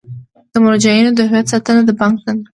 [0.51, 2.47] د مراجعینو د هویت ساتنه د بانک دنده ده.